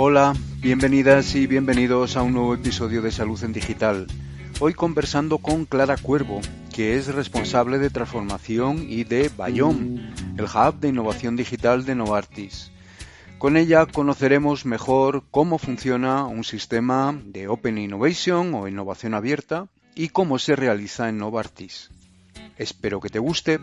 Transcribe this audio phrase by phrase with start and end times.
[0.00, 4.06] Hola, bienvenidas y bienvenidos a un nuevo episodio de Salud en Digital.
[4.60, 6.40] Hoy conversando con Clara Cuervo,
[6.72, 9.98] que es responsable de transformación y de Bayom,
[10.36, 12.70] el hub de innovación digital de Novartis.
[13.38, 19.66] Con ella conoceremos mejor cómo funciona un sistema de Open Innovation o innovación abierta
[19.98, 21.90] y cómo se realiza en Novartis.
[22.56, 23.58] Espero que te guste.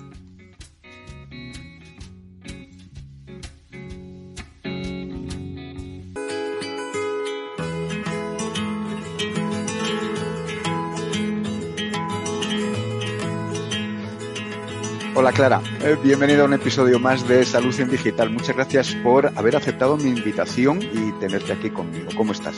[15.17, 18.29] Hola Clara, eh, bienvenida a un episodio más de Salud en Digital.
[18.29, 22.09] Muchas gracias por haber aceptado mi invitación y tenerte aquí conmigo.
[22.17, 22.57] ¿Cómo estás?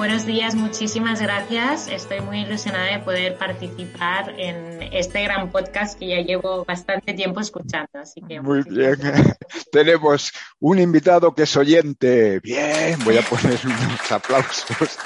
[0.00, 1.86] Buenos días, muchísimas gracias.
[1.88, 7.38] Estoy muy ilusionada de poder participar en este gran podcast que ya llevo bastante tiempo
[7.38, 7.90] escuchando.
[7.92, 8.96] Así que muy bien.
[9.70, 12.40] Tenemos un invitado que es oyente.
[12.40, 14.98] Bien, voy a poner unos aplausos.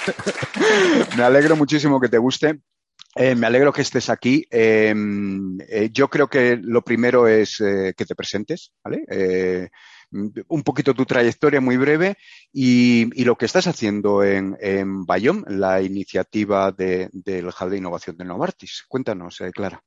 [1.17, 2.61] Me alegro muchísimo que te guste.
[3.17, 4.47] Eh, me alegro que estés aquí.
[4.49, 9.71] Em, eh, yo creo que lo primero es eh, que te presentes, ¿vale?
[10.49, 12.17] Un poquito tu trayectoria muy breve
[12.53, 18.25] y, lo que estás haciendo en, en Bayom, la iniciativa del Hub de Innovación de
[18.25, 18.85] Novartis.
[18.87, 19.83] Cuéntanos, eh, Clara.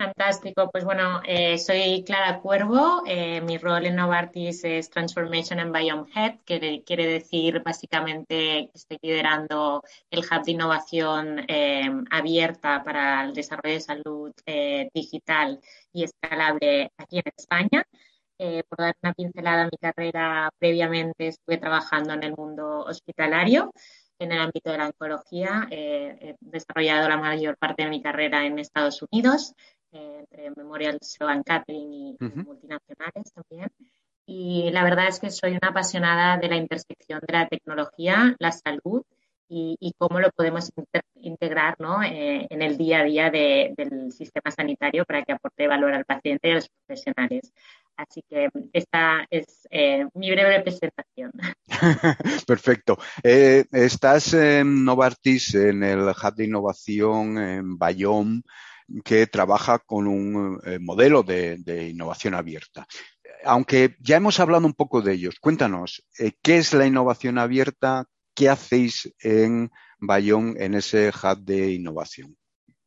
[0.00, 0.70] Fantástico.
[0.70, 3.02] Pues bueno, eh, soy Clara Cuervo.
[3.04, 8.70] Eh, mi rol en Novartis es Transformation and Biome Head, que quiere decir básicamente que
[8.74, 11.46] estoy liderando el hub de innovación
[12.10, 14.32] abierta para el desarrollo de salud
[14.94, 15.60] digital
[15.92, 17.84] y escalable aquí en España.
[18.40, 23.72] Eh, por dar una pincelada a mi carrera, previamente estuve trabajando en el mundo hospitalario,
[24.20, 25.66] en el ámbito de la oncología.
[25.70, 29.54] Eh, he desarrollado la mayor parte de mi carrera en Estados Unidos,
[29.90, 33.70] eh, entre Memorial Sloan Kettering y multinacionales también.
[34.24, 38.52] Y la verdad es que soy una apasionada de la intersección de la tecnología, la
[38.52, 39.02] salud
[39.48, 40.70] y, cómo lo podemos
[41.14, 42.02] integrar ¿no?
[42.02, 46.50] en el día a día del sistema sanitario para que aporte valor al paciente y
[46.52, 47.52] a los profesionales.
[47.98, 51.32] Así que esta es eh, mi breve presentación.
[52.46, 52.96] Perfecto.
[53.24, 58.44] Eh, estás en Novartis, en el Hub de Innovación en Bayón,
[59.04, 62.86] que trabaja con un eh, modelo de, innovación abierta.
[63.44, 66.04] Aunque ya hemos hablado un poco de ellos, cuéntanos,
[66.40, 68.06] ¿qué es la innovación abierta?
[68.38, 69.68] ¿Qué hacéis en
[69.98, 72.36] Bayón en ese Hub de Innovación?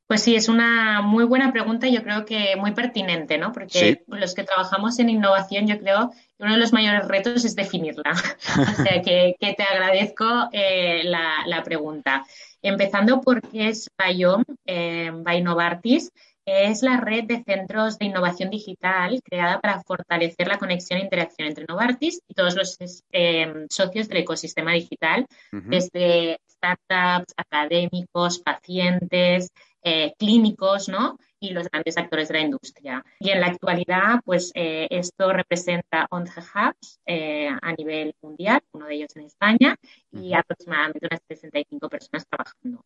[0.07, 3.51] Pues sí, es una muy buena pregunta y yo creo que muy pertinente, ¿no?
[3.51, 7.53] Porque los que trabajamos en innovación, yo creo que uno de los mayores retos es
[7.57, 8.11] definirla.
[8.79, 12.25] o sea que, te agradezco eh, la, pregunta.
[12.61, 16.13] Empezando por qué es Biom, eh, by Novartis,
[16.45, 21.47] es la red de centros de innovación digital creada para fortalecer la conexión e interacción
[21.47, 22.77] entre Novartis y todos los
[23.11, 29.51] eh, socios del ecosistema digital, desde startups, académicos, pacientes,
[29.83, 31.17] eh, clínicos, ¿no?
[31.39, 33.03] Y los grandes actores de la industria.
[33.19, 38.85] Y en la actualidad, pues eh, esto representa 11 hubs eh, a nivel mundial, uno
[38.85, 39.75] de ellos en España,
[40.11, 42.85] y aproximadamente unas 65 personas trabajando.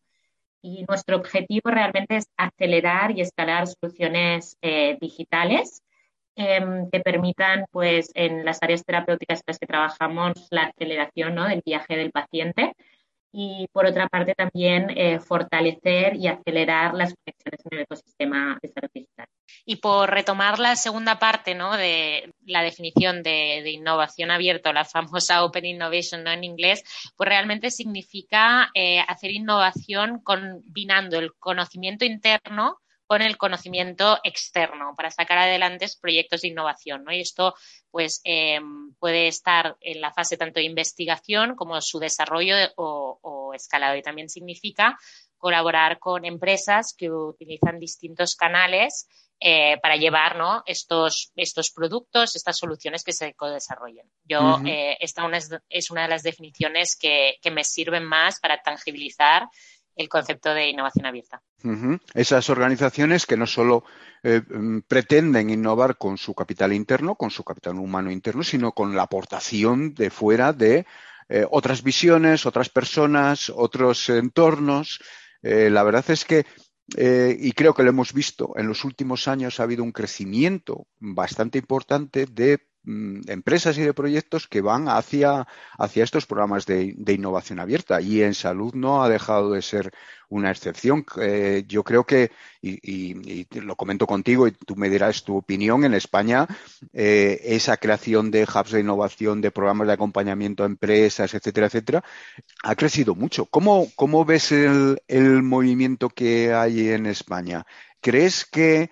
[0.66, 4.58] Y nuestro objetivo realmente es acelerar y escalar soluciones
[5.00, 5.80] digitales
[6.34, 11.46] em, que permitan, pues, en las áreas terapéuticas en las que trabajamos, la aceleración ¿no?
[11.46, 12.74] del viaje del paciente
[13.32, 18.68] y por otra parte también eh, fortalecer y acelerar las conexiones en el ecosistema de
[18.68, 19.26] salud digital.
[19.64, 21.76] Y por retomar la segunda parte ¿no?
[21.76, 26.30] de la definición de, innovación abierta, la famosa Open Innovation ¿no?
[26.30, 26.82] en inglés,
[27.16, 35.10] pues realmente significa eh, hacer innovación combinando el conocimiento interno con el conocimiento externo para
[35.10, 37.04] sacar adelante proyectos de innovación.
[37.04, 37.12] ¿no?
[37.12, 37.54] Y esto
[37.90, 38.60] pues, eh,
[38.98, 43.96] puede estar en la fase tanto de investigación como su desarrollo o, o escalado.
[43.96, 44.98] Y también significa
[45.36, 49.06] colaborar con empresas que utilizan distintos canales
[49.38, 54.10] eh, para llevar estos, estos productos, estas soluciones que se desarrollen.
[54.24, 55.28] Yo, eh, esta
[55.68, 59.46] es, una de las definiciones que, me sirven más para tangibilizar
[59.96, 61.42] el concepto de innovación abierta.
[62.14, 63.84] Esas organizaciones que no solo
[64.22, 68.94] eh, mm, pretenden innovar con su capital interno, con su capital humano interno, sino con
[68.94, 70.86] la aportación de fuera de
[71.50, 75.00] otras visiones, otras personas, otros entornos.
[75.42, 76.46] la verdad es que
[76.96, 80.86] eh, y creo que lo hemos visto, en los últimos años ha habido un crecimiento
[81.00, 85.46] bastante importante de mm, empresas y de proyectos que van hacia,
[85.78, 89.92] hacia estos programas de, innovación abierta y en salud no ha dejado de ser
[90.28, 91.04] una excepción.
[91.20, 92.30] Eh, yo creo que,
[92.62, 96.46] y, lo comento contigo y tú me dirás tu opinión, en España
[96.92, 102.04] eh, esa creación de hubs de innovación, de programas de acompañamiento a empresas, etcétera, etcétera,
[102.62, 103.46] ha crecido mucho.
[103.46, 107.66] ¿Cómo, cómo ves el, el movimiento que hay en España?
[108.00, 108.90] ¿Crees que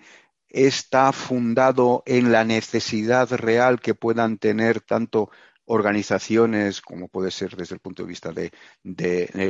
[0.55, 5.29] está fundado en la necesidad real que puedan tener tanto
[5.65, 8.51] organizaciones, como puede ser desde el punto de vista de,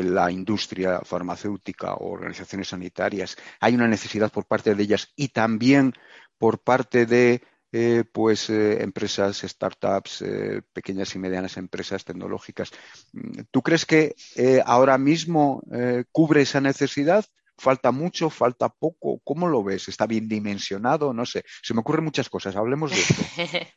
[0.04, 5.94] la industria farmacéutica o organizaciones sanitarias, hay una necesidad por parte de ellas y también
[6.40, 12.72] por parte de eh, pues eh, empresas, startups, eh, pequeñas y medianas empresas tecnológicas.
[13.52, 14.16] ¿Tú crees que
[14.66, 15.62] ahora mismo
[16.12, 17.26] cubre esa necesidad?
[17.58, 18.30] ¿Falta mucho?
[18.30, 19.22] ¿Falta poco?
[19.24, 19.88] ¿Cómo lo ves?
[19.88, 21.14] ¿Está bien dimensionado?
[21.14, 21.44] No sé.
[21.64, 22.56] Se me ocurren muchas cosas.
[22.56, 23.24] Hablemos de esto.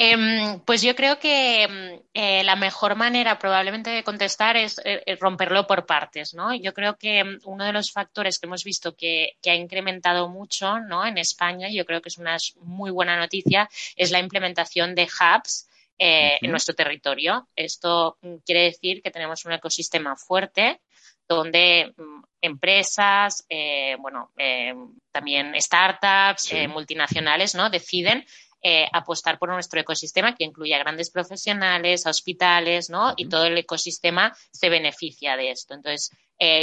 [0.00, 5.02] Em, pues yo creo que em, eh, la mejor manera probablemente de contestar es eh,
[5.04, 6.54] eh, romperlo por partes, ¿no?
[6.54, 10.78] Yo creo que em, uno de los factores que hemos visto que, ha incrementado mucho,
[10.78, 11.04] ¿no?
[11.04, 15.66] En España, yo creo que es una muy buena noticia, es la implementación de hubs
[15.98, 17.48] en nuestro territorio.
[17.56, 20.80] Esto mm, quiere decir que tenemos un ecosistema fuerte
[21.28, 24.74] donde mm, empresas, eh, bueno, eh,
[25.12, 27.70] también startups, eh, multinacionales, ¿no?
[27.70, 28.24] Deciden
[28.92, 33.14] apostar por nuestro ecosistema que incluye a grandes profesionales, a hospitales, ¿no?
[33.16, 35.74] Y todo el ecosistema se beneficia de esto.
[35.74, 36.10] Entonces,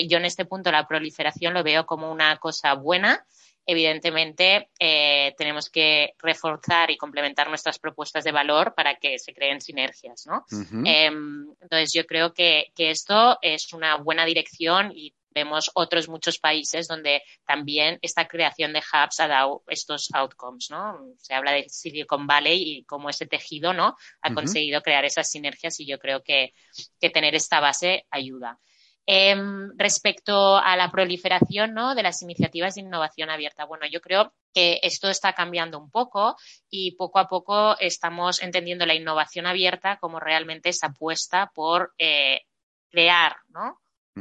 [0.05, 3.25] yo en este punto la proliferación lo veo como una cosa buena
[3.65, 9.61] evidentemente eh, tenemos que reforzar y complementar nuestras propuestas de valor para que se creen
[9.61, 10.45] sinergias, ¿no?
[10.85, 16.87] Em, entonces yo creo que, esto es una buena dirección y vemos otros muchos países
[16.87, 20.97] donde también esta creación de hubs ha dado estos outcomes, ¿no?
[21.17, 23.97] Se habla de Silicon Valley y cómo ese tejido, ¿no?
[24.21, 26.53] Ha conseguido crear esas sinergias y yo creo que,
[27.01, 28.59] que tener esta base ayuda.
[29.07, 34.79] Em, respecto a la proliferación de las iniciativas de innovación abierta, bueno, yo creo que
[34.81, 36.35] esto está cambiando un poco
[36.71, 42.41] y poco a poco estamos entendiendo la innovación abierta como realmente esa apuesta por eh,
[42.89, 43.35] crear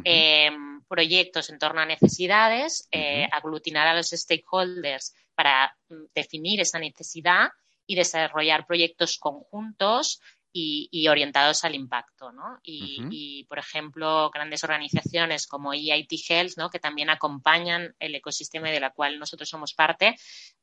[0.04, 6.78] em, proyectos en torno a necesidades, eh, aglutinar a los stakeholders para mm, definir esa
[6.78, 7.48] necesidad
[7.86, 10.20] y desarrollar proyectos conjuntos
[10.56, 12.60] y, orientados al impacto, ¿no?
[12.62, 16.70] Y, por ejemplo, grandes organizaciones como EIT Health, ¿no?
[16.70, 20.14] Que también acompañan el ecosistema de la cual nosotros somos parte,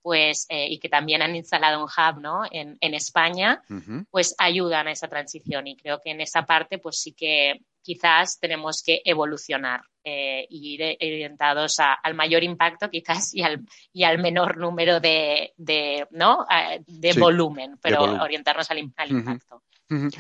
[0.02, 2.44] pues, eh, y que también han instalado un hub, ¿no?
[2.50, 3.64] En, España,
[4.12, 8.38] pues ayudan a esa transición y creo que en esa parte, pues sí que quizás
[8.40, 13.62] tenemos que evolucionar eh, y ir orientados al mayor impacto quizás y al,
[13.92, 16.46] y al menor número de, de ¿no?
[16.86, 19.64] de volumen, pero orientarnos al, impacto.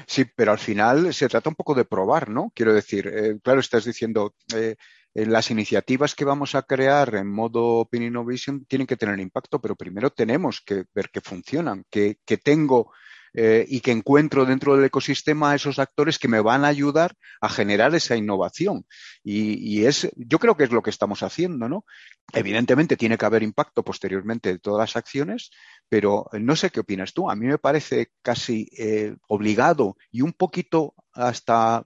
[0.07, 2.51] Sí, pero al final se trata un poco de probar, ¿no?
[2.53, 4.75] Quiero decir, eh, claro, estás diciendo, eh,
[5.13, 9.61] eh, las iniciativas que vamos a crear en modo Open Innovation tienen que tener impacto,
[9.61, 12.91] pero primero tenemos que ver que funcionan, que, que tengo
[13.33, 17.15] eh, y que encuentro dentro del ecosistema a esos actores que me van a ayudar
[17.39, 18.85] a generar esa innovación.
[19.23, 21.85] Y, es, yo creo que es lo que estamos haciendo, ¿no?
[22.33, 25.51] Evidentemente tiene que haber impacto posteriormente de todas las acciones,
[25.87, 27.29] pero no sé qué opinas tú.
[27.29, 31.85] A mí me parece casi eh, obligado y un poquito hasta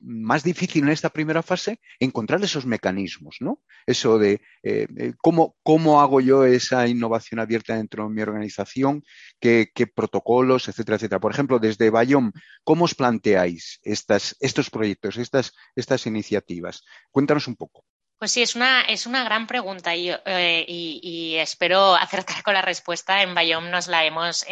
[0.00, 3.62] más difícil en esta primera fase encontrar esos mecanismos, ¿no?
[3.86, 9.04] Eso de eh, eh, cómo, cómo hago yo esa innovación abierta dentro de mi organización,
[9.38, 11.20] qué, protocolos, etcétera, etcétera.
[11.20, 12.32] Por ejemplo, desde Bayón,
[12.64, 16.82] ¿cómo os planteáis estas, estos proyectos, estas, estas iniciativas?
[17.10, 17.84] Cuéntanos un poco.
[18.18, 22.60] Pues sí, es una, es una gran pregunta y, eh, y, espero acertar con la
[22.60, 23.22] respuesta.
[23.22, 24.44] En Bayón nos la hemos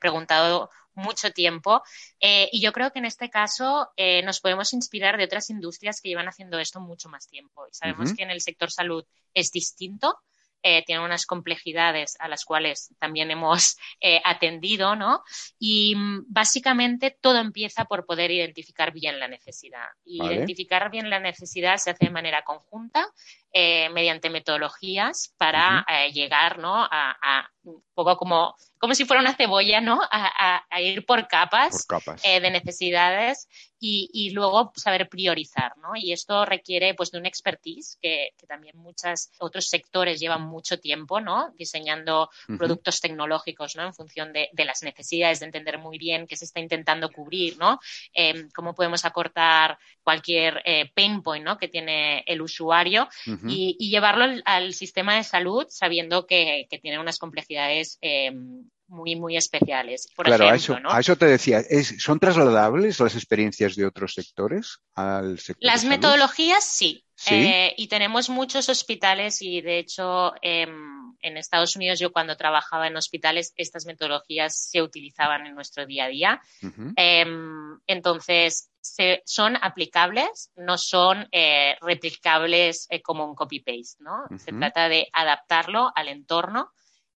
[0.00, 1.82] preguntado mucho tiempo.
[2.20, 6.00] Eh, y yo creo que en este caso eh, nos podemos inspirar de otras industrias
[6.00, 7.66] que llevan haciendo esto mucho más tiempo.
[7.66, 9.04] Y sabemos que en el sector salud
[9.34, 10.18] es distinto.
[10.62, 13.78] eh, tienen unas complejidades a las cuales también hemos
[14.24, 15.22] atendido, ¿no?
[15.58, 19.86] Y mm, básicamente todo empieza por poder identificar bien la necesidad.
[20.04, 23.08] Y identificar bien la necesidad se hace de manera conjunta
[23.52, 26.86] eh, mediante metodologías para eh, llegar ¿no?
[26.88, 30.00] a, un poco como, como si fuera una cebolla, ¿no?
[30.10, 31.86] A, ir por capas,
[32.22, 35.90] eh, de necesidades y, luego saber priorizar, ¿no?
[35.94, 41.20] Y esto requiere pues de un expertise que, también muchos otros sectores llevan mucho tiempo,
[41.20, 41.52] ¿no?
[41.58, 43.84] Diseñando productos tecnológicos, ¿no?
[43.84, 47.78] En función de, las necesidades, de entender muy bien qué se está intentando cubrir, ¿no?
[48.14, 50.62] Em, cómo podemos acortar cualquier
[50.94, 51.58] pain point, ¿no?
[51.58, 53.08] Que tiene el usuario
[53.46, 58.32] y, llevarlo al, sistema de salud sabiendo que, tiene unas complejidades eh,
[58.90, 60.08] muy, muy especiales.
[60.16, 61.62] claro, a, eso, a eso te decía,
[61.98, 65.64] ¿son trasladables las experiencias de otros sectores al sector?
[65.64, 67.04] Las metodologías sí.
[67.28, 72.86] Eh, y tenemos muchos hospitales y de hecho em, en Estados Unidos yo cuando trabajaba
[72.86, 76.40] en hospitales estas metodologías se utilizaban en nuestro día a día.
[76.96, 78.70] Em, entonces
[79.24, 84.24] son aplicables, no son eh, replicables eh, como un copy-paste, ¿no?
[84.38, 86.70] Se trata de adaptarlo al entorno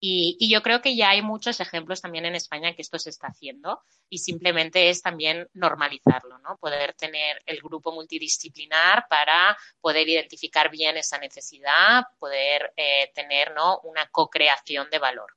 [0.01, 3.27] y, yo creo que ya hay muchos ejemplos también en España que esto se está
[3.27, 6.57] haciendo y simplemente es también normalizarlo, ¿no?
[6.57, 13.81] Poder tener el grupo multidisciplinar para poder identificar bien esa necesidad, poder eh, tener, ¿no?
[13.81, 15.37] Una co-creación de valor.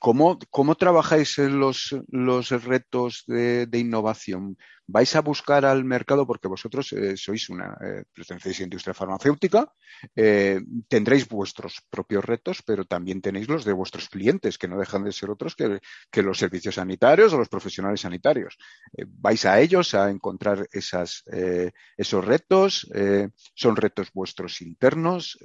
[0.00, 4.58] ¿Cómo, ¿Cómo, trabajáis los, los retos de, innovación?
[4.90, 6.26] ¿Vais a buscar al mercado?
[6.26, 9.70] Porque vosotros eh, sois una, eh, pertenecéis industria farmacéutica,
[10.16, 15.04] eh, tendréis vuestros propios retos, pero también tenéis los de vuestros clientes, que no dejan
[15.04, 18.56] de ser otros que, los servicios sanitarios o los profesionales sanitarios.
[18.96, 22.88] Eh, ¿Vais a ellos a encontrar esos retos?
[23.54, 25.38] ¿Son retos vuestros internos?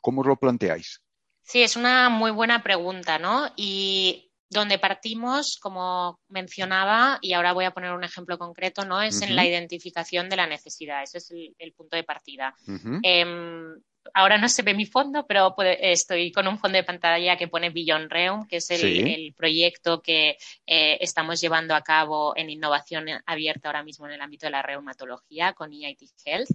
[0.00, 1.00] ¿Cómo os lo planteáis?
[1.42, 3.52] Sí, es una muy buena pregunta, ¿no?
[3.56, 9.00] Y donde partimos, como mencionaba, y ahora voy a poner un ejemplo concreto, ¿no?
[9.00, 11.04] Es en la identificación de la necesidad.
[11.04, 12.54] Ese es el, punto de partida
[14.14, 17.70] ahora no se ve mi fondo, pero estoy con un fondo de pantalla que pone
[17.70, 23.68] Beyond Reum, que es el, proyecto que eh, estamos llevando a cabo en innovación abierta
[23.68, 26.50] ahora mismo en el ámbito de la reumatología con EIT Health.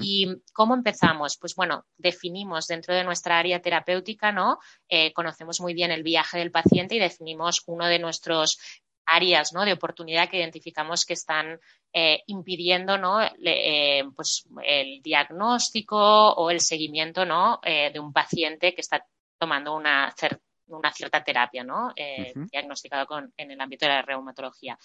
[0.00, 1.36] ¿Y cómo empezamos?
[1.38, 4.58] Pues bueno, definimos dentro de nuestra área terapéutica, ¿no?
[4.88, 8.58] Eh, conocemos muy bien el viaje del paciente y definimos uno de nuestros
[9.06, 9.64] áreas ¿no?
[9.64, 11.60] de oportunidad que identificamos que están
[11.92, 13.20] eh, impidiendo ¿no?
[13.22, 17.60] Eh, pues el diagnóstico o el seguimiento ¿no?
[17.62, 19.04] Eh, de un paciente que está
[19.38, 20.14] tomando una,
[20.68, 21.92] una cierta terapia ¿no?
[22.50, 24.78] diagnosticado con, en el ámbito de la reumatología.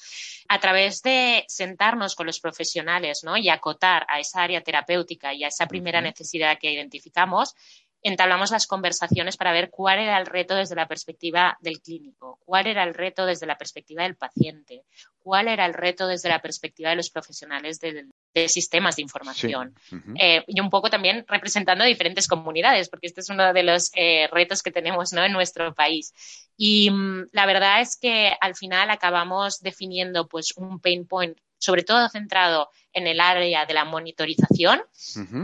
[0.49, 3.37] A través de sentarnos con los profesionales ¿no?
[3.37, 7.55] y acotar a esa área terapéutica y a esa primera necesidad que identificamos,
[8.01, 12.67] entablamos las conversaciones para ver cuál era el reto desde la perspectiva del clínico, cuál
[12.67, 14.83] era el reto desde la perspectiva del paciente,
[15.19, 18.07] cuál era el reto desde la perspectiva de los profesionales de,
[18.47, 19.75] sistemas de información.
[20.15, 23.91] Eh, y un poco también representando a diferentes comunidades, porque este es uno de los
[23.95, 25.23] eh, retos que tenemos ¿no?
[25.25, 26.13] en nuestro país.
[26.55, 31.83] Y mm, la verdad es que al final acabamos definiendo pues, un pain point sobre
[31.83, 34.81] todo centrado en el área de la monitorización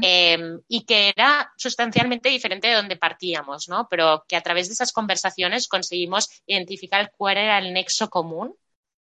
[0.01, 3.87] em, y que era sustancialmente diferente de donde partíamos, ¿no?
[3.89, 8.55] Pero que a través de esas conversaciones conseguimos identificar cuál era el nexo común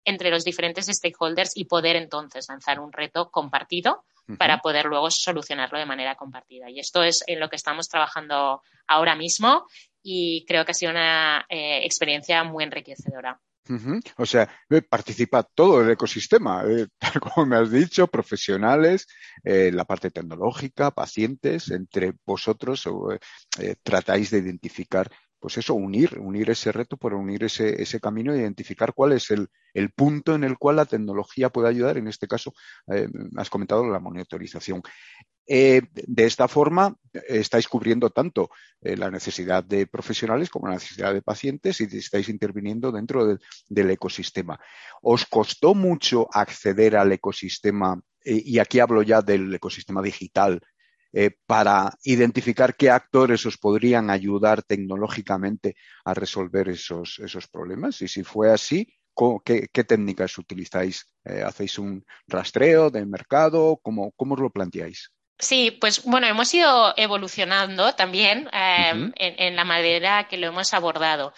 [0.04, 4.04] entre los diferentes stakeholders y poder entonces lanzar un reto compartido
[4.38, 6.70] para poder luego solucionarlo de manera compartida.
[6.70, 9.66] Y esto es en lo que estamos trabajando ahora mismo
[10.02, 13.40] y creo que ha sido una eh, experiencia muy enriquecedora.
[14.18, 19.06] O sea, eh, participa todo el ecosistema, eh, tal como me has dicho, profesionales,
[19.42, 22.88] eh, la parte tecnológica, pacientes, entre vosotros
[23.82, 25.10] tratáis de identificar,
[25.44, 29.30] pues eso, unir, unir ese reto por unir ese, ese camino e identificar cuál es
[29.30, 31.98] el, el, punto en el cual la tecnología puede ayudar.
[31.98, 32.54] En este caso,
[33.36, 34.80] has comentado la monitorización.
[35.46, 36.96] Eh, de esta forma,
[37.28, 38.48] estáis cubriendo tanto
[38.80, 43.36] eh, la necesidad de profesionales como la necesidad de pacientes y estáis interviniendo dentro
[43.68, 44.58] del ecosistema.
[45.02, 50.62] ¿Os costó mucho acceder al ecosistema, eh, y aquí hablo ya del ecosistema digital,
[51.46, 58.02] para identificar qué actores os podrían ayudar tecnológicamente a resolver esos, esos problemas?
[58.02, 58.88] Y si fue así,
[59.44, 61.08] ¿Qué, técnicas utilizáis?
[61.24, 63.78] ¿Hacéis un rastreo del mercado?
[63.82, 65.10] ¿Cómo, ¿Cómo, os lo planteáis?
[65.38, 71.32] Sí, pues bueno, hemos ido evolucionando también em, en, la manera que lo hemos abordado.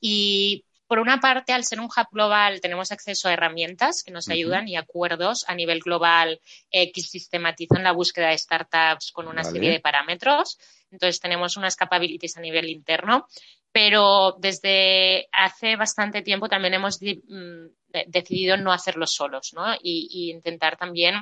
[0.00, 4.28] Y por una parte, al ser un hub global, tenemos acceso a herramientas que nos
[4.28, 6.40] ayudan y acuerdos a nivel global
[6.72, 10.58] que sistematizan la búsqueda de startups con una serie de parámetros.
[10.90, 13.28] Entonces, tenemos unas capabilities a nivel interno,
[13.70, 17.66] pero desde hace bastante tiempo también hemos mm,
[18.06, 19.74] decidido no hacerlo solos, ¿no?
[19.82, 21.16] Y, intentar también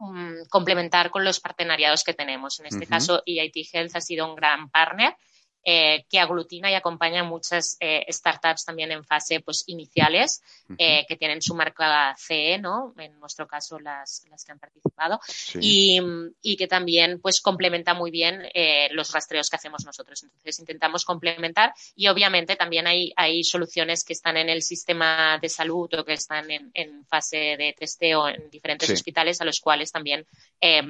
[0.00, 2.58] mm, complementar con los partenariados que tenemos.
[2.58, 5.14] En este caso, EIT Health ha sido un gran partner
[5.70, 10.42] eh, que aglutina y acompaña muchas eh, startups también en fase pues, iniciales
[10.78, 12.94] eh, que tienen su marca CE, ¿no?
[12.96, 15.20] En nuestro caso las, las que han participado
[15.60, 16.00] y,
[16.40, 18.48] y, que también pues complementa muy bien
[18.92, 20.22] los rastreos que hacemos nosotros.
[20.22, 25.50] Entonces intentamos complementar y obviamente también hay, hay soluciones que están en el sistema de
[25.50, 29.92] salud o que están en, en fase de testeo en diferentes hospitales a los cuales
[29.92, 30.24] también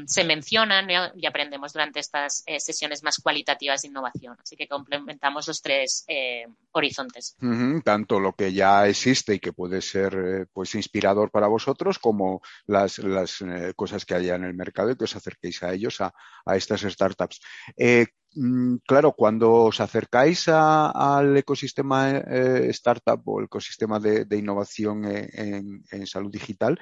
[0.06, 4.36] se mencionan y aprendemos durante estas sesiones más cualitativas de innovación.
[4.40, 7.36] Así que complementamos los tres eh, horizontes.
[7.84, 12.40] Tanto lo que ya existe y que puede ser eh, pues inspirador para vosotros, como
[12.66, 16.12] las, eh, cosas que haya en el mercado y que os acerquéis a ellos, a,
[16.54, 17.40] estas startups.
[18.34, 22.10] Mm, claro, cuando os acercáis al ecosistema
[22.70, 26.78] startup o el ecosistema de, innovación en salud digital,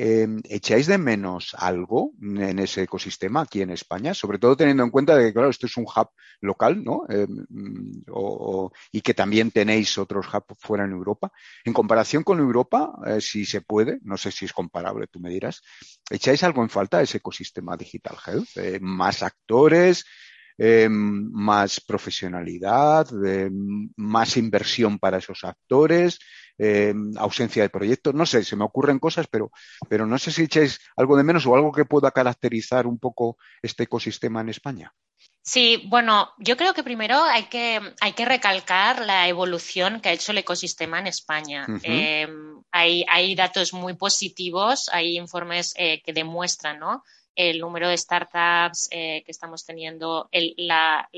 [0.00, 4.14] Em, ¿Echáis de menos algo en ese ecosistema aquí en España?
[4.14, 7.02] Sobre todo teniendo en cuenta que, claro, esto es un hub local, ¿no?
[7.08, 7.44] Em,
[8.92, 11.32] y que también tenéis otros hubs fuera en Europa.
[11.64, 15.30] En comparación con Europa, eh, si se puede, no sé si es comparable, tú me
[15.30, 15.62] dirás,
[16.08, 18.56] ¿echáis algo en falta a ese ecosistema Digital Health?
[18.56, 20.04] Eh, ¿Más actores?
[20.60, 23.06] Em, más profesionalidad,
[23.96, 26.18] más inversión para esos actores,
[26.58, 29.50] eh, ausencia de proyectos, no sé, se me ocurren cosas, pero,
[29.88, 33.38] pero no sé si echáis algo de menos o algo que pueda caracterizar un poco
[33.62, 34.92] este ecosistema en España.
[35.42, 40.12] Sí, bueno, yo creo que primero hay que, hay que recalcar la evolución que ha
[40.12, 41.66] hecho el ecosistema en España.
[41.84, 42.28] Eh,
[42.70, 47.02] hay, hay, datos muy positivos, hay informes eh, que demuestran ¿no?
[47.38, 51.08] El número de startups eh, que estamos teniendo, la,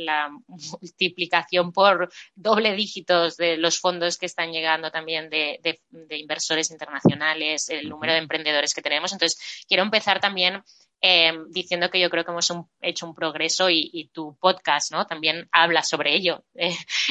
[0.47, 7.89] multiplicación por doble dígitos de los fondos que están llegando también de, inversores internacionales, el
[7.89, 9.12] número de emprendedores que tenemos.
[9.15, 10.62] Entonces, quiero empezar también
[11.00, 15.07] eh, diciendo que yo creo que hemos hecho un progreso y, tu podcast ¿no?
[15.07, 16.45] también habla sobre ello.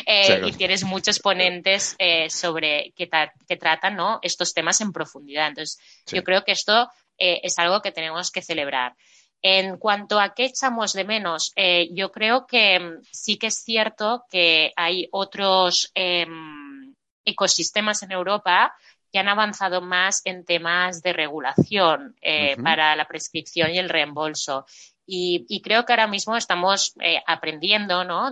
[0.06, 1.96] Eh, y tienes muchos ponentes
[2.30, 3.10] sobre que,
[3.48, 4.20] que tratan ¿no?
[4.22, 5.50] estos temas en profundidad.
[5.50, 5.80] Entonces,
[6.12, 6.90] yo creo que esto
[7.20, 8.96] eh, es algo que tenemos que celebrar.
[9.42, 13.64] En cuanto a qué echamos de menos, eh, yo creo que mm, sí que es
[13.64, 16.94] cierto que hay otros em,
[17.24, 18.74] ecosistemas en Europa
[19.12, 24.66] que han avanzado más en temas de regulación eh, para la prescripción y el reembolso.
[25.12, 28.32] Y, creo que ahora mismo estamos eh, aprendiendo, ¿no?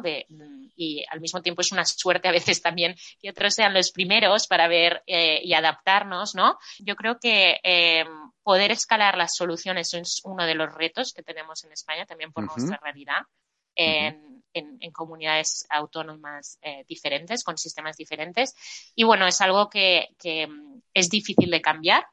[0.76, 4.46] y al mismo tiempo es una suerte a veces también que otros sean los primeros
[4.46, 6.60] para ver eh, y adaptarnos, ¿no?
[6.78, 8.06] Yo creo que eh,
[8.44, 12.46] poder escalar las soluciones es uno de los retos que tenemos en España también por
[12.46, 13.24] nuestra realidad.
[13.74, 14.38] En,
[14.92, 18.56] comunidades autónomas diferentes, con sistemas diferentes.
[18.96, 20.48] Y bueno, es algo que, que
[20.96, 22.08] es difícil de cambiar,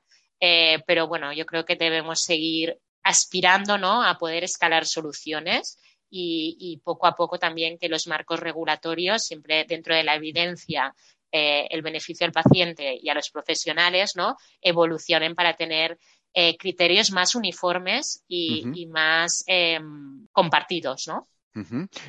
[0.87, 4.03] pero bueno, yo creo que debemos seguir aspirando ¿no?
[4.03, 5.79] a poder escalar soluciones
[6.11, 10.95] y, poco a poco también que los marcos regulatorios, siempre dentro de la evidencia,
[11.33, 14.37] eh, el beneficio al paciente y a los profesionales, ¿no?
[14.61, 15.99] evolucionen para tener
[16.33, 21.29] eh, criterios más uniformes y, más em, compartidos, ¿no?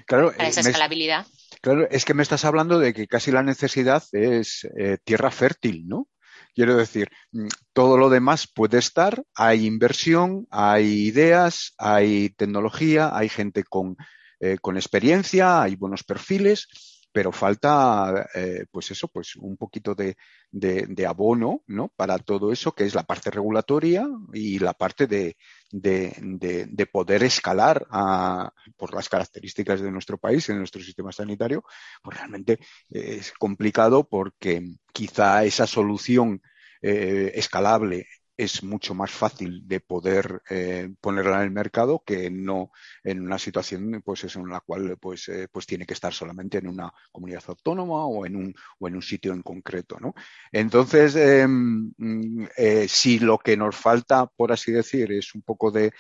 [0.08, 1.28] Claro, para esa escalabilidad.
[1.62, 5.88] claro, es que me estás hablando de que casi la necesidad es eh, tierra fértil,
[5.88, 6.08] ¿no?
[6.56, 13.28] Quiero decir, mm, todo lo demás puede estar, hay inversión, hay ideas, hay tecnología, hay
[13.28, 13.98] gente con,
[14.40, 16.68] eh, con experiencia, hay buenos perfiles,
[17.16, 20.18] pero falta, eh, pues eso, pues un poquito de,
[20.52, 21.88] de, abono, ¿no?
[21.96, 25.38] Para todo eso, que es la parte regulatoria y la parte de,
[25.72, 31.64] de poder escalar a, por las características de nuestro país, en nuestro sistema sanitario,
[32.04, 36.42] pues realmente es complicado porque quizá esa solución
[36.82, 42.72] eh, escalable es mucho más fácil de poder eh, ponerla en el mercado que no
[43.04, 46.68] en una situación pues en la cual pues, eh, pues tiene que estar solamente en
[46.68, 49.98] una comunidad autónoma o en un, o en un sitio en concreto.
[50.00, 50.14] ¿no?
[50.52, 52.48] Entonces, em, mm,
[52.88, 55.94] si lo que nos falta, por así decir, es un poco de,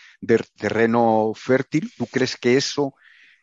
[0.57, 2.95] terreno fértil, ¿tú crees que eso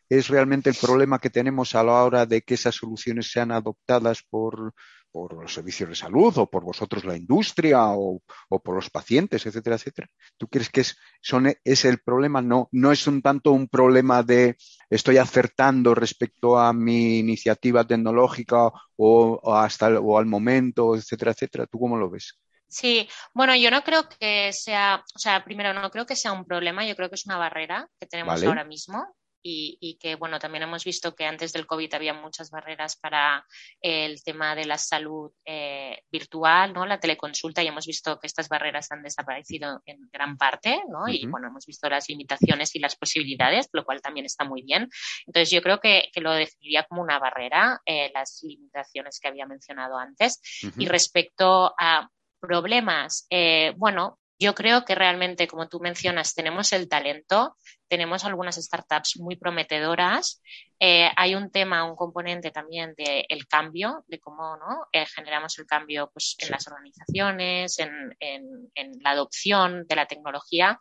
[0.09, 4.23] es realmente el problema que tenemos a la hora de que esas soluciones sean adoptadas
[4.23, 4.75] por,
[5.13, 9.77] por los servicios de salud o por vosotros la industria o, por los pacientes, etcétera,
[9.77, 10.09] etcétera.
[10.39, 12.41] ¿Tú crees que es, son, es el problema?
[12.41, 14.57] No, no es un tanto un problema de
[14.89, 21.67] estoy acertando respecto a mi iniciativa tecnológica o, hasta o al momento, etcétera, etcétera.
[21.67, 22.41] ¿Tú cómo lo ves?
[22.67, 26.47] Sí, bueno, yo no creo que sea, o sea, primero no creo que sea un
[26.47, 30.63] problema, yo creo que es una barrera que tenemos ahora mismo y, que, bueno, también
[30.63, 33.45] hemos visto que antes del COVID había muchas barreras para
[33.81, 36.87] el tema de la salud eh, virtual, ¿no?
[36.87, 41.09] La teleconsulta y hemos visto que estas barreras han desaparecido en gran parte, ¿no?
[41.09, 44.89] Y, bueno, hemos visto las limitaciones y las posibilidades, lo cual también está muy bien.
[45.27, 49.99] Entonces, yo creo que, lo definiría como una barrera, eh, las limitaciones que había mencionado
[49.99, 50.41] antes.
[50.79, 52.09] Y respecto a
[52.41, 57.57] problemas, eh, bueno, yo creo que realmente, como tú mencionas, tenemos el talento,
[57.93, 60.41] tenemos algunas startups muy prometedoras.
[60.81, 64.87] Eh, hay un tema, un componente también del cambio, de cómo ¿no?
[64.91, 70.79] Eh, generamos el cambio pues, en las organizaciones, en, la adopción de la tecnología.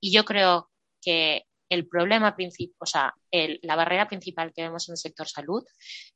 [0.00, 0.68] Y yo creo
[1.00, 5.64] que el problema principal, o sea, la barrera principal que vemos en el sector salud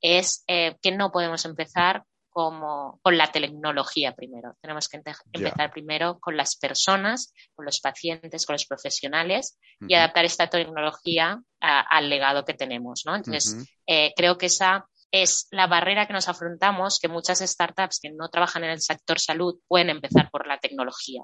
[0.02, 2.04] es que no podemos empezar
[2.34, 4.56] como con la tecnología primero.
[4.60, 5.00] Tenemos que
[5.32, 11.40] empezar primero con las personas, con los pacientes, con los profesionales y adaptar esta tecnología
[11.60, 13.04] al legado que tenemos.
[13.06, 13.14] ¿no?
[13.14, 18.10] Entonces, eh, creo que esa es la barrera que nos afrontamos, que muchas startups que
[18.10, 21.22] no trabajan en el sector salud pueden empezar por la tecnología.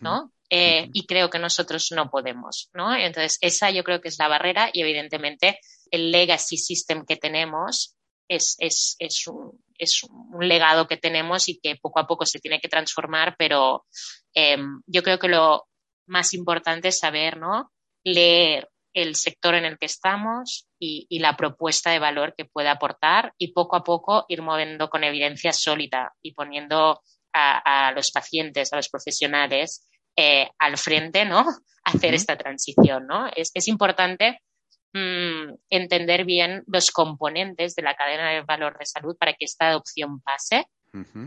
[0.00, 0.32] ¿no?
[0.48, 2.94] Eh, y creo que nosotros no podemos, ¿no?
[2.94, 5.60] Entonces, esa yo creo que es la barrera y evidentemente
[5.92, 7.95] el legacy system que tenemos
[8.28, 12.38] es, es, es, un, es, un, legado que tenemos y que poco a poco se
[12.38, 13.86] tiene que transformar, pero
[14.34, 15.66] em, yo creo que lo
[16.06, 17.72] más importante es saber, ¿no?
[18.04, 23.34] Leer el sector en el que estamos y, la propuesta de valor que puede aportar
[23.36, 27.02] y poco a poco ir moviendo con evidencia sólida y poniendo
[27.34, 29.86] a, los pacientes, a los profesionales
[30.16, 31.44] eh, al frente, ¿no?
[31.84, 33.28] Hacer esta transición, ¿no?
[33.36, 34.40] Es, es importante
[34.96, 39.68] Mm, entender bien los componentes de la cadena de valor de salud para que esta
[39.68, 40.68] adopción pase,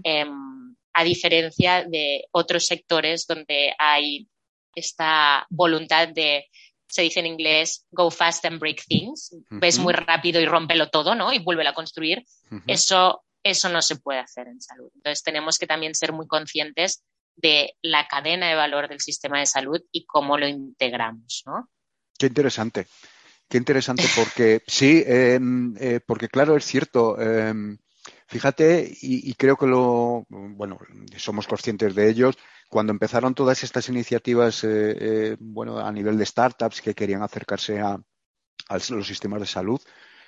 [0.03, 4.27] em, a diferencia de otros sectores donde hay
[4.73, 6.47] esta voluntad de,
[6.87, 11.13] se dice en inglés, go fast and break things, ves muy rápido y rómpelo todo,
[11.13, 11.31] ¿no?
[11.31, 12.25] Y vuelve a construir.
[12.65, 14.89] Eso, eso no se puede hacer en salud.
[14.95, 17.03] Entonces tenemos que también ser muy conscientes
[17.35, 21.69] de la cadena de valor del sistema de salud y cómo lo integramos, ¿no?
[22.17, 22.87] Qué interesante.
[23.49, 27.19] Qué interesante, porque sí, em, eh, porque claro, es cierto.
[27.19, 27.77] Em,
[28.27, 30.77] fíjate, y, creo que lo, bueno,
[31.17, 32.37] somos conscientes de ellos,
[32.69, 34.67] cuando empezaron todas estas iniciativas, eh,
[34.99, 37.99] eh, bueno, a nivel de startups que querían acercarse a
[38.89, 39.81] los sistemas de salud,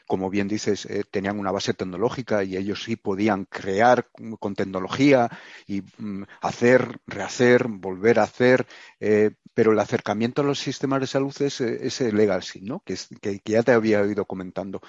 [0.07, 4.09] como bien dices, eh, tenían una base tecnológica y ellos sí podían crear
[4.39, 5.29] con tecnología
[5.67, 8.67] y mm, hacer, rehacer, volver a hacer,
[8.99, 12.81] eh, pero el acercamiento a los sistemas de salud es, es el legacy, ¿no?
[12.85, 14.81] Que, que, que, ya te había ido comentando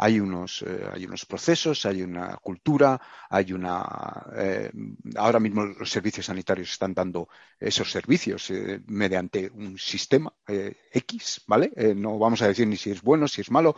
[0.00, 4.26] hay unos, eh, hay unos procesos, hay una cultura, hay una.
[4.36, 4.70] Eh,
[5.16, 11.72] ahora mismo los servicios sanitarios están dando esos servicios eh, mediante un sistema X, ¿vale?
[11.96, 13.76] no vamos a decir ni si es bueno, si es malo.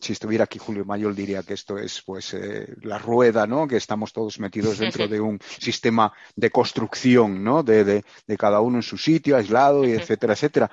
[0.00, 2.36] si estuviera aquí Julio Mayol diría que esto es, pues,
[2.82, 3.66] la rueda, ¿no?
[3.66, 7.62] Que estamos todos metidos dentro de un sistema de construcción, ¿no?
[7.62, 10.70] De, de, de cada uno en su sitio, aislado, y etcétera, etcétera.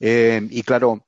[0.00, 1.06] y claro,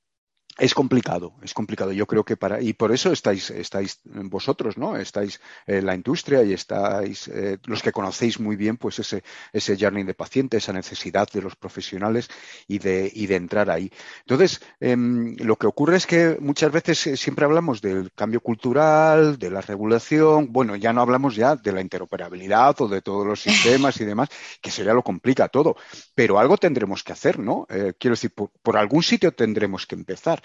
[0.58, 1.92] es complicado, es complicado.
[1.92, 4.96] Yo creo que para y por eso estáis, estáis vosotros, ¿no?
[4.96, 9.76] Estáis en la industria y estáis eh, los que conocéis muy bien, pues ese ese
[9.78, 12.28] journey de paciente, esa necesidad de los profesionales
[12.66, 13.90] y de y de entrar ahí.
[14.20, 19.38] Entonces, em, lo que ocurre es que muchas veces eh, siempre hablamos del cambio cultural,
[19.38, 20.52] de la regulación.
[20.52, 24.28] Bueno, ya no hablamos ya de la interoperabilidad o de todos los sistemas y demás,
[24.60, 25.76] que sería lo complica todo.
[26.16, 27.66] Pero algo tendremos que hacer, ¿no?
[27.70, 30.42] Eh, quiero decir, por algún sitio tendremos que empezar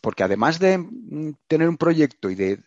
[0.00, 2.60] porque además de mm, tener un proyecto y de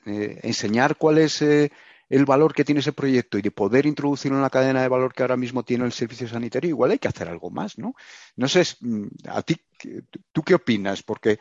[0.43, 1.71] enseñar cuál es eh,
[2.09, 5.13] el valor que tiene ese proyecto y de poder introducirlo en la cadena de valor
[5.13, 7.93] que ahora mismo tiene el servicio sanitario, igual hay que hacer algo más, ¿no?
[8.35, 9.57] No sé, mm, a ti,
[10.31, 11.03] ¿tú qué opinas?
[11.03, 11.39] Porque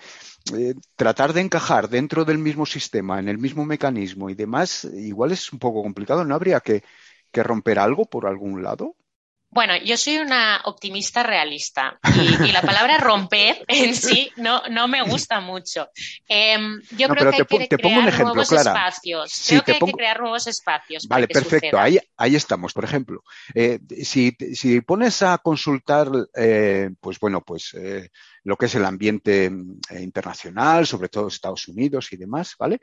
[0.55, 5.33] eh, tratar de encajar dentro del mismo sistema, en el mismo mecanismo y demás, igual
[5.33, 6.83] es un poco complicado, ¿no habría que
[7.43, 8.97] romper algo por algún lado?
[9.51, 15.03] Bueno, yo soy una optimista realista y, la palabra romper en sí no, no me
[15.03, 15.89] gusta mucho.
[16.29, 19.45] Em, yo creo que hay que crear nuevos espacios.
[19.49, 21.07] creo que hay que crear nuevos espacios.
[21.09, 21.79] Vale, perfecto.
[21.79, 22.73] Ahí, ahí estamos.
[22.73, 23.23] Por ejemplo,
[23.55, 28.11] eh, si, si pones a consultar, eh, pues bueno, pues eh,
[28.45, 29.51] lo que es el ambiente
[29.99, 32.81] internacional, sobre todo Estados Unidos y demás, ¿vale?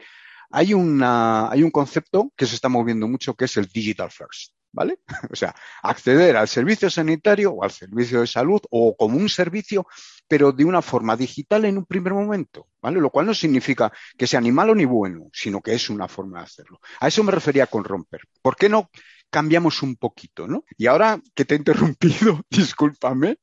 [0.50, 4.54] hay, una, hay un concepto que se está moviendo mucho que es el digital first.
[4.74, 4.98] ¿Vale?
[5.32, 9.88] O sea, acceder al servicio sanitario o al servicio de salud o como un servicio,
[10.28, 13.00] pero de una forma digital en un primer momento, ¿vale?
[13.00, 16.40] Lo cual no significa que sea ni malo ni bueno, sino que es una forma
[16.40, 16.80] de hacerlo.
[17.00, 18.22] A eso me refería con romper.
[18.42, 18.90] ¿Por qué no
[19.34, 20.64] cambiamos un poquito, ¿no?
[20.78, 23.38] Y ahora que te he interrumpido, discúlpame.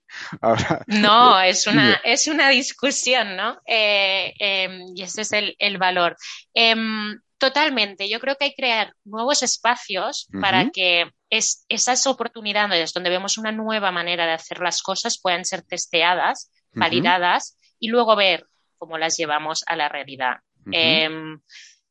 [0.86, 3.58] no, es una, es una discusión, ¿no?
[3.66, 6.16] Eh, em, y ese es el, valor.
[6.54, 8.08] Em, totalmente.
[8.08, 13.38] Yo creo que hay que crear nuevos espacios para que es, esas oportunidades donde vemos
[13.38, 18.98] una nueva manera de hacer las cosas puedan ser testeadas, validadas y luego ver cómo
[18.98, 20.36] las llevamos a la realidad.
[20.70, 21.40] Em,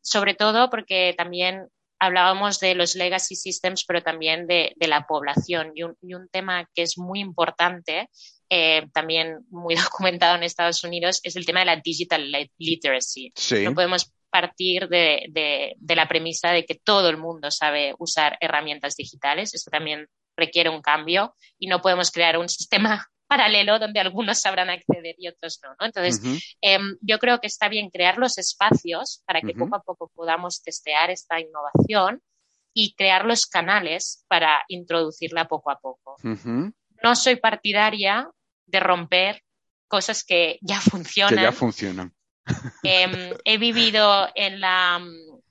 [0.01, 5.71] sobre todo porque también hablábamos de los legacy systems, pero también de, la población.
[5.73, 8.07] Y un, tema que es muy importante,
[8.49, 13.33] eh, también muy documentado en Estados Unidos, es el tema de la digital literacy.
[13.63, 19.53] No podemos partir de, la premisa de que todo el mundo sabe usar herramientas digitales.
[19.53, 24.69] Esto también requiere un cambio y no podemos crear un sistema paralelo donde algunos sabrán
[24.69, 25.85] acceder y otros no.
[25.85, 26.21] Entonces,
[26.61, 30.63] em, yo creo que está bien crear los espacios para que poco a poco podamos
[30.63, 32.23] testear esta innovación
[32.73, 36.15] y crear los canales para introducirla poco a poco.
[37.03, 38.29] No soy partidaria
[38.65, 39.43] de romper
[39.87, 41.35] cosas que ya funcionan.
[41.35, 42.13] Que ya funcionan.
[42.83, 45.01] Em, he vivido en la,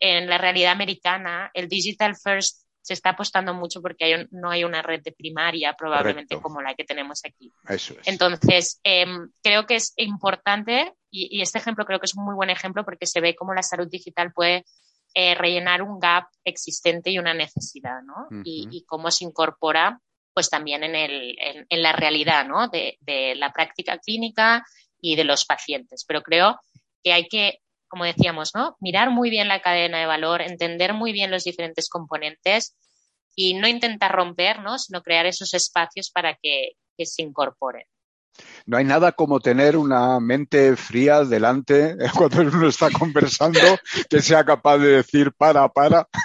[0.00, 4.80] en la realidad americana, el Digital First se está apostando mucho porque no hay una
[4.80, 7.52] red de primaria probablemente como la que tenemos aquí.
[8.06, 12.48] Entonces, em, creo que es importante y, este ejemplo creo que es un muy buen
[12.48, 14.64] ejemplo porque se ve cómo la salud digital puede
[15.14, 18.42] eh, rellenar un gap existente y una necesidad, ¿no?
[18.42, 20.00] y, cómo se incorpora
[20.32, 21.36] pues también en, el,
[21.68, 22.68] en, la realidad, ¿no?
[22.68, 24.64] De, de la práctica clínica
[25.00, 26.04] y de los pacientes.
[26.06, 26.60] Pero creo
[27.02, 28.76] que hay que como decíamos, ¿no?
[28.80, 32.76] Mirar muy bien la cadena de valor, entender muy bien los diferentes componentes
[33.34, 37.84] y no intentar romper, Sino crear esos espacios para que, que se incorporen.
[38.66, 43.60] No hay nada como tener una mente fría delante cuando uno está conversando
[44.08, 46.08] que sea capaz de decir para, para.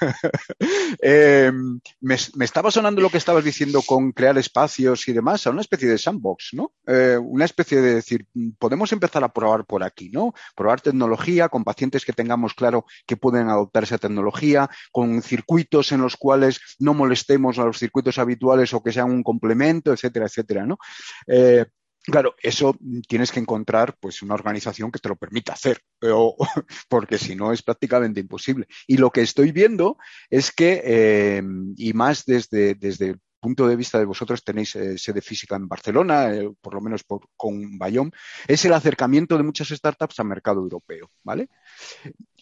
[1.01, 1.51] Eh,
[1.99, 5.89] me, estaba sonando lo que estabas diciendo con crear espacios y demás, a una especie
[5.89, 6.71] de sandbox, ¿no?
[6.87, 8.25] Eh, una especie de decir,
[8.57, 10.33] podemos empezar a probar por aquí, ¿no?
[10.55, 16.01] Probar tecnología con pacientes que tengamos claro que pueden adoptar esa tecnología, con circuitos en
[16.01, 20.65] los cuales no molestemos a los circuitos habituales o que sean un complemento, etcétera, etcétera,
[20.65, 20.77] ¿no?
[21.27, 21.65] Eh,
[22.05, 25.79] Claro, eso tienes que encontrar pues una organización que te lo permita hacer,
[26.89, 28.67] porque si no es prácticamente imposible.
[28.87, 29.97] Y lo que estoy viendo
[30.29, 31.43] es que, eh,
[31.77, 35.67] y más desde, desde el punto de vista de vosotros tenéis eh, sede física en
[35.67, 37.05] Barcelona, eh, por lo menos
[37.37, 38.11] con Bayón,
[38.47, 41.49] es el acercamiento de muchas startups al mercado europeo, ¿vale?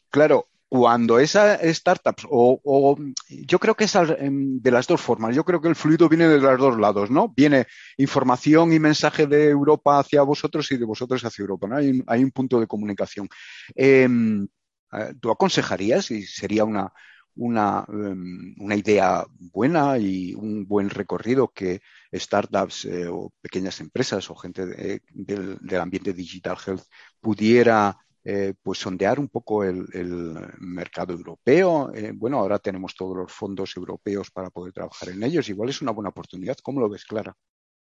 [0.09, 5.43] Claro, cuando esa startups, o, yo creo que es em, de las dos formas, yo
[5.43, 7.27] creo que el fluido viene de los dos lados, ¿no?
[7.27, 11.75] Viene información y mensaje de Europa hacia vosotros y de vosotros hacia Europa, ¿no?
[11.75, 13.27] Hay un, hay un punto de comunicación.
[13.75, 14.47] Em,
[14.93, 16.93] eh, ¿Tú aconsejarías y sería una,
[17.35, 21.81] una, em, una, idea buena y un buen recorrido que
[22.13, 26.83] startups eh, o pequeñas empresas o gente del, del ambiente digital health
[27.19, 29.87] pudiera eh, pues sondear un poco el,
[30.59, 31.91] mercado europeo.
[31.93, 35.49] Eh, bueno, ahora tenemos todos los fondos europeos para poder trabajar en ellos.
[35.49, 36.57] Igual es una buena oportunidad.
[36.61, 37.35] ¿Cómo lo ves, Clara?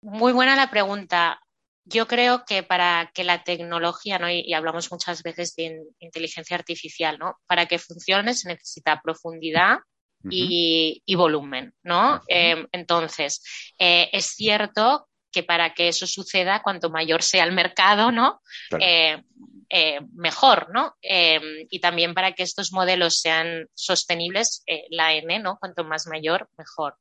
[0.01, 1.39] Muy buena la pregunta.
[1.85, 4.31] Yo creo que para que la tecnología, ¿no?
[4.31, 7.37] y, hablamos muchas veces de inteligencia artificial, ¿no?
[7.47, 9.79] para que funcione se necesita profundidad
[10.31, 11.75] y, volumen.
[11.83, 12.23] ¿no?
[12.29, 13.43] Em, entonces,
[13.79, 18.41] eh, es cierto que para que eso suceda, cuanto mayor sea el mercado, ¿no?
[19.75, 20.97] Eh, mejor, ¿no?
[21.01, 25.57] Em, y también para que estos modelos sean sostenibles, eh, la N, ¿no?
[25.59, 26.99] Cuanto más mayor, mejor.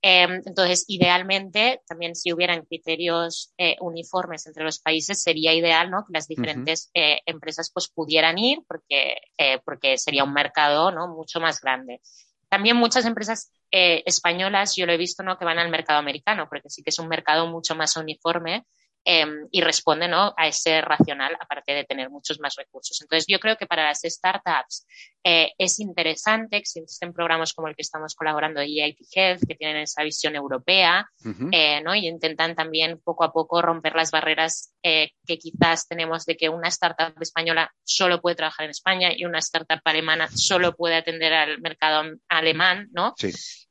[0.00, 6.04] Entonces, idealmente, también si hubieran criterios eh, uniformes entre los países, sería ideal, ¿no?
[6.06, 9.16] Que las diferentes empresas pues pudieran ir porque,
[9.64, 11.08] porque sería un mercado, ¿no?
[11.08, 12.00] Mucho más grande.
[12.48, 15.36] También muchas empresas españolas, yo lo he visto, ¿no?
[15.38, 18.64] Que van al mercado americano, porque sí que es un mercado mucho más uniforme
[19.04, 20.34] Em, y responde ¿no?
[20.36, 23.00] a ese racional, aparte de tener muchos más recursos.
[23.00, 24.86] Entonces, yo creo que para las startups
[25.24, 29.78] eh, es interesante, existen programas como el que estamos colaborando de EIT Health, que tienen
[29.78, 31.08] esa visión europea,
[31.52, 31.94] eh, ¿no?
[31.94, 36.50] y intentan también poco a poco romper las barreras eh, que quizás tenemos de que
[36.50, 41.32] una startup española solo puede trabajar en España y una startup alemana solo puede atender
[41.32, 43.14] al mercado alemán, ¿no?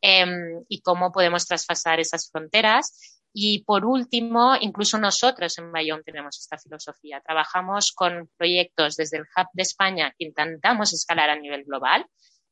[0.01, 6.39] Em, y cómo podemos traspasar esas fronteras Y por último, incluso nosotros en Bayón tenemos
[6.39, 7.21] esta filosofía.
[7.21, 12.05] Trabajamos con proyectos desde el Hub de España que intentamos escalar a nivel global.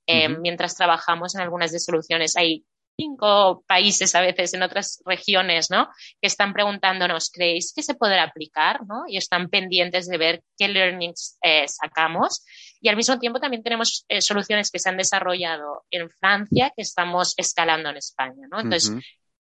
[0.08, 2.64] Eh, mientras trabajamos en algunas de soluciones, hay
[2.98, 5.90] cinco países a veces en otras regiones, ¿no?
[6.22, 8.86] Que están preguntándonos, ¿creéis que se podrá aplicar?
[8.88, 9.04] ¿no?
[9.08, 12.46] Y están pendientes de ver qué learnings eh, sacamos.
[12.80, 16.84] Y al mismo tiempo también tenemos eh, soluciones que se han desarrollado en Francia que
[16.84, 18.60] estamos escalando en España, ¿no?
[18.60, 18.94] Entonces,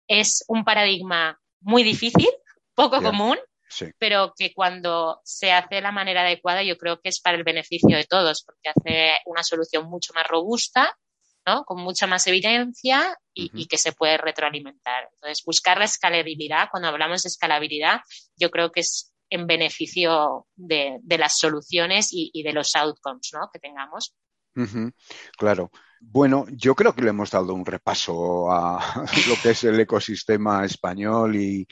[0.07, 2.29] es un paradigma muy difícil,
[2.75, 3.37] poco común,
[3.97, 7.43] pero que cuando se hace de la manera adecuada yo creo que es para el
[7.43, 10.95] beneficio de todos, porque hace una solución mucho más robusta
[11.65, 15.09] con mucha más evidencia y, que se puede retroalimentar.
[15.13, 18.01] Entonces, buscar la escalabilidad, cuando hablamos de escalabilidad,
[18.37, 24.15] yo creo que es en beneficio de, las soluciones y, de los outcomes que tengamos.
[25.37, 25.71] Claro.
[26.11, 28.79] Bueno, yo creo que le hemos dado un repaso a
[29.27, 31.65] lo que es el ecosistema español y,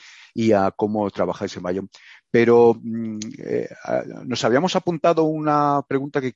[0.52, 1.90] a cómo trabajáis en Bayón.
[2.30, 3.68] Pero mm, eh,
[4.24, 6.34] nos habíamos apuntado una pregunta que,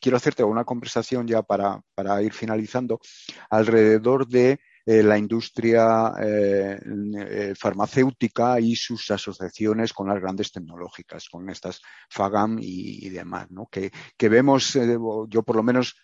[0.00, 1.82] quiero hacerte, una conversación ya para,
[2.22, 3.00] ir finalizando,
[3.48, 11.48] alrededor de eh, la industria eh, farmacéutica y sus asociaciones con las grandes tecnológicas, con
[11.48, 11.80] estas
[12.10, 13.68] FAGAM y, demás, ¿no?
[13.70, 14.76] que vemos,
[15.28, 15.96] yo por lo menos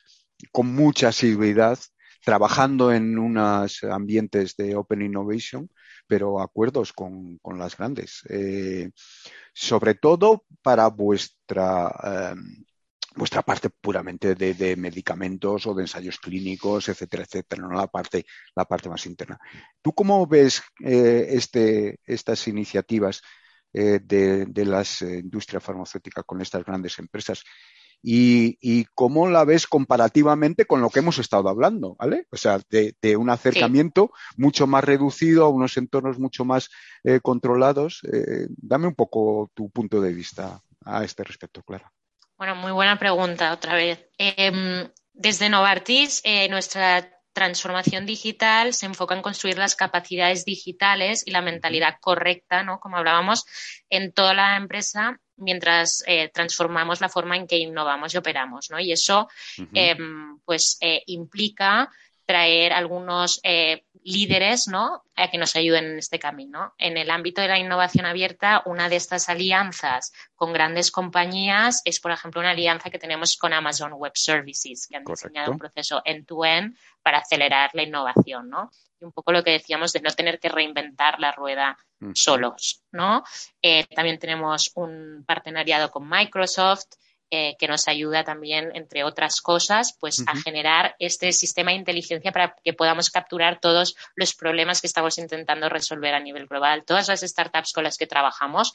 [0.51, 1.79] con mucha asiduidad,
[2.25, 5.69] trabajando en unos ambientes de Open Innovation,
[6.07, 8.23] pero acuerdos con, las grandes.
[8.29, 8.91] Eh,
[9.53, 12.65] sobre todo para vuestra, em,
[13.17, 18.25] vuestra parte puramente de, medicamentos o de ensayos clínicos, etcétera, etcétera, no la parte,
[18.55, 19.39] la parte más interna.
[19.81, 23.23] ¿Tú cómo ves eh, este, estas iniciativas
[23.73, 27.43] eh, de, de la industria farmacéutica con estas grandes empresas?
[28.03, 32.27] Y, cómo la ves comparativamente con lo que hemos estado hablando, ¿vale?
[32.31, 36.71] O sea, de, un acercamiento mucho más reducido a unos entornos mucho más
[37.05, 38.01] eh, controlados.
[38.13, 41.93] Eh, dame un poco tu punto de vista a este respecto, Clara.
[42.37, 44.05] Bueno, muy buena pregunta otra vez.
[44.19, 51.31] Em, desde Novartis, eh, nuestra transformación digital se enfoca en construir las capacidades digitales y
[51.31, 52.79] la mentalidad correcta, ¿no?
[52.81, 53.45] Como hablábamos,
[53.91, 58.79] en toda la empresa mientras eh, transformamos la forma en que innovamos y operamos, ¿no?
[58.79, 59.29] Y eso,
[59.75, 61.91] em, pues, eh, implica
[62.27, 65.05] traer algunos eh, líderes ¿no?
[65.17, 66.75] a que nos ayuden en este camino.
[66.79, 72.01] En el ámbito de la innovación abierta, una de estas alianzas con grandes compañías es,
[72.01, 76.03] por ejemplo, una alianza que tenemos con Amazon Web Services, que han diseñado un proceso
[76.05, 78.49] end-to-end para acelerar la innovación.
[78.49, 78.71] ¿no?
[79.01, 81.77] Y un poco lo que decíamos de no tener que reinventar la rueda
[82.15, 82.83] solos.
[82.91, 83.23] ¿no?
[83.61, 86.87] Eh, también tenemos un partenariado con Microsoft
[87.35, 92.31] eh, que nos ayuda también, entre otras cosas, pues a generar este sistema de inteligencia
[92.31, 97.09] para que podamos capturar todos los problemas que estamos intentando resolver a nivel global, todas
[97.09, 98.75] las startups con las que trabajamos,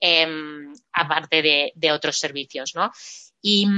[0.00, 2.90] em, aparte de, otros servicios, ¿no?
[3.42, 3.68] Y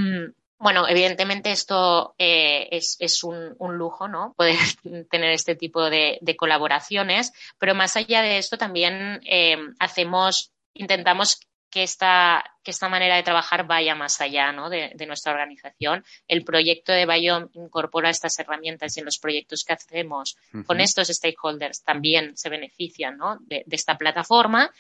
[0.60, 4.34] bueno, evidentemente esto eh, es, un, lujo, ¿no?
[4.36, 4.54] Poder
[5.10, 11.82] tener este tipo de, colaboraciones, pero más allá de esto también em, hacemos, intentamos que
[11.82, 14.68] esta, que esta manera de trabajar vaya más allá ¿no?
[14.68, 16.04] de, nuestra organización.
[16.28, 21.08] El proyecto de Biome incorpora estas herramientas y en los proyectos que hacemos con estos
[21.08, 23.38] stakeholders también se benefician ¿no?
[23.40, 24.70] de, esta plataforma.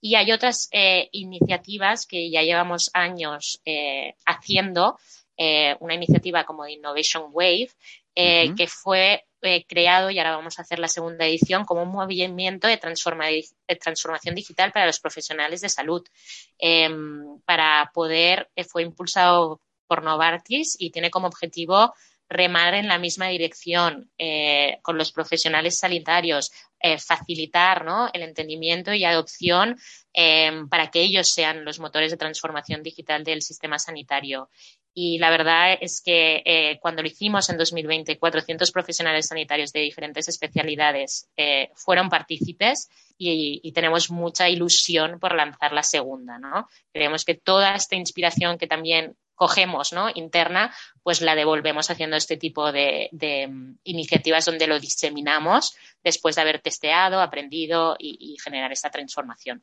[0.00, 4.98] Y hay otras eh, iniciativas que ya llevamos años eh, haciendo,
[5.38, 7.70] eh, una iniciativa como de Innovation Wave,
[8.14, 12.66] que fue eh, creado, y ahora vamos a hacer la segunda edición, como un movimiento
[12.66, 16.04] de, transformación digital para los profesionales de salud.
[16.58, 21.94] Em, para poder, eh, fue impulsado por Novartis y tiene como objetivo
[22.28, 26.50] remar en la misma dirección eh, con los profesionales sanitarios,
[27.04, 29.76] facilitar el entendimiento y adopción
[30.12, 34.48] em, para que ellos sean los motores de transformación digital del sistema sanitario.
[34.94, 39.80] Y la verdad es que eh, cuando lo hicimos en 2020, 400 profesionales sanitarios de
[39.80, 46.38] diferentes especialidades eh, fueron partícipes y, tenemos mucha ilusión por lanzar la segunda.
[46.38, 46.68] ¿no?
[46.92, 50.10] Creemos que toda esta inspiración que también cogemos ¿no?
[50.12, 53.08] interna, pues la devolvemos haciendo este tipo de,
[53.48, 59.62] mm, iniciativas donde lo diseminamos después de haber testeado, aprendido y, generar esta transformación.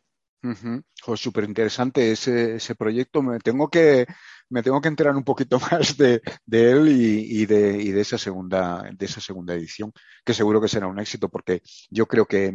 [1.15, 3.21] Súper interesante ese, ese proyecto.
[3.21, 4.05] Me tengo que
[4.49, 9.21] me tengo que enterar un poquito más de, él y, de, esa segunda, de esa
[9.21, 9.91] segunda edición,
[10.23, 12.53] que seguro que será un éxito, porque yo creo que,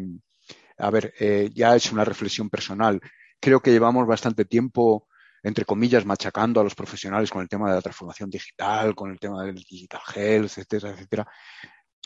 [0.78, 3.00] a ver, eh, ya es una reflexión personal.
[3.40, 5.06] Creo que llevamos bastante tiempo
[5.42, 9.18] entre comillas, machacando a los profesionales con el tema de la transformación digital, con el
[9.18, 11.26] tema del digital health, etcétera, etcétera.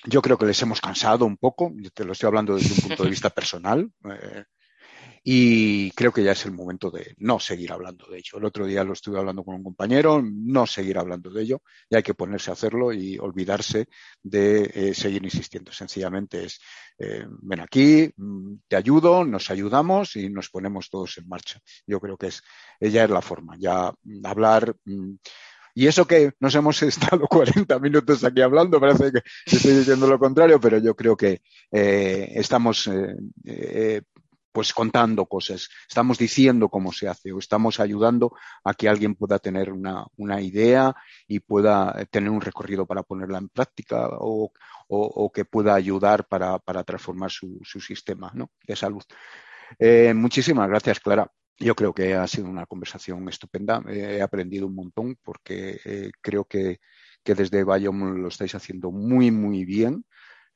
[0.05, 3.03] yo creo que les hemos cansado un poco, te lo estoy hablando desde un punto
[3.05, 3.91] de vista personal.
[4.05, 4.45] Eh,
[5.27, 8.37] y creo que ya es el momento de no seguir hablando de ello.
[8.37, 11.97] El otro día lo estuve hablando con un compañero, no seguir hablando de ello, y
[11.97, 13.87] hay que ponerse a hacerlo y olvidarse
[14.23, 15.73] de eh, seguir insistiendo.
[15.73, 16.61] Sencillamente es,
[16.99, 21.59] eh, ven aquí, mm, te ayudo, nos ayudamos y nos ponemos todos en marcha.
[21.87, 22.43] Yo creo que es,
[22.79, 23.95] ella es la forma, ya
[24.25, 24.77] hablar.
[24.85, 25.15] Mm,
[25.75, 30.19] y eso que nos hemos estado 40 minutos aquí hablando, parece que estoy diciendo lo
[30.19, 31.41] contrario, pero yo creo que
[31.73, 32.91] eh, estamos
[34.55, 39.41] pues contando cosas, estamos diciendo cómo se hace o estamos ayudando a que alguien pueda
[39.41, 40.95] tener una, idea
[41.27, 44.53] y pueda tener un recorrido para ponerla en práctica o,
[45.35, 48.33] que pueda ayudar para, transformar su, sistema
[48.65, 49.03] de salud.
[49.77, 51.29] Eh, muchísimas gracias, Clara.
[51.59, 53.83] Yo creo que ha sido una conversación estupenda.
[53.89, 56.79] he aprendido un montón porque eh, creo que,
[57.25, 60.05] que desde Bayom lo estáis haciendo muy, muy bien.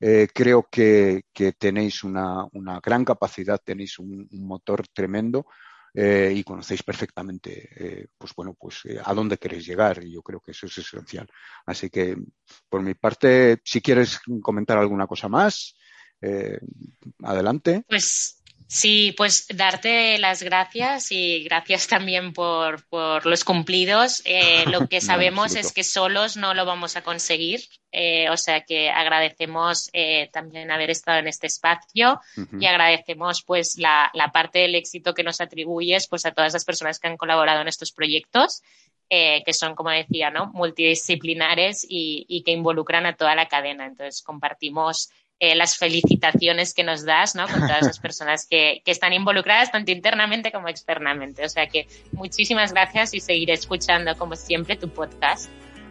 [0.01, 1.25] Eh, creo que,
[1.59, 2.47] tenéis una,
[2.83, 5.47] gran capacidad, tenéis un, motor tremendo
[5.93, 10.41] eh, y conocéis perfectamente, eh, pues bueno, pues a dónde queréis llegar y yo creo
[10.41, 11.29] que eso es esencial.
[11.67, 12.17] Así que,
[12.69, 15.75] por mi parte, si quieres comentar alguna cosa más,
[17.23, 17.85] adelante.
[17.89, 18.38] Pues
[18.71, 22.85] Sí, pues darte las gracias y gracias también por,
[23.25, 24.21] los cumplidos.
[24.27, 27.63] Eh, lo que sabemos es que solos no lo vamos a conseguir,
[27.93, 32.21] eh, o sea que agradecemos eh, también haber estado en este espacio
[32.61, 37.01] y agradecemos pues la, parte del éxito que nos atribuyes pues a todas las personas
[37.01, 38.63] que han colaborado en estos proyectos.
[39.09, 40.51] que son, como decía, ¿no?
[40.53, 43.87] multidisciplinares y, y que involucran a toda la cadena.
[43.87, 45.09] Entonces, compartimos
[45.41, 47.47] eh, las felicitaciones que nos das, ¿no?
[47.47, 51.45] Con todas las personas que, que, están involucradas, tanto internamente como externamente.
[51.45, 55.49] O sea que muchísimas gracias y seguiré escuchando, como siempre, tu podcast.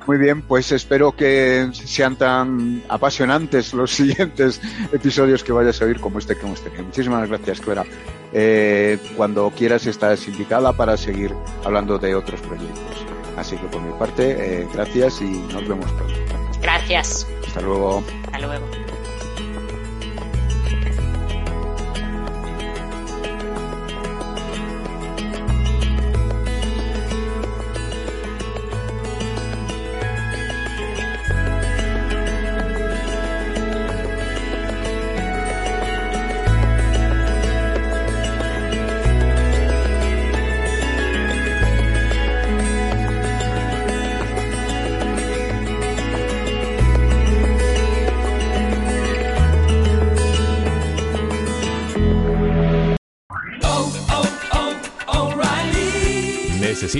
[0.07, 4.61] Muy bien, pues espero que sean tan apasionantes los siguientes
[4.93, 6.83] episodios que vayas a oír como este que hemos tenido.
[6.83, 7.83] Muchísimas gracias, Clara.
[8.31, 11.33] Eh, cuando quieras estás invitada para seguir
[11.65, 13.05] hablando de otros proyectos.
[13.35, 16.13] Así que por mi parte, eh, gracias y nos vemos pronto.
[16.61, 17.27] Gracias.
[17.45, 18.01] Hasta luego.
[18.25, 18.86] Hasta luego.